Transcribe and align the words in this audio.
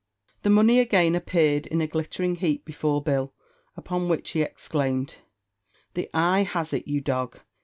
The 0.41 0.49
money 0.49 0.79
again 0.79 1.13
appeared 1.13 1.67
in 1.67 1.79
a 1.79 1.85
glittering 1.85 2.37
heap 2.37 2.65
before 2.65 3.03
Bill, 3.03 3.35
upon 3.77 4.09
which 4.09 4.31
he 4.31 4.41
exclaimed 4.41 5.17
"The 5.93 6.09
ay 6.11 6.39
has 6.41 6.73
it, 6.73 6.87
you 6.87 7.01
dog. 7.01 7.39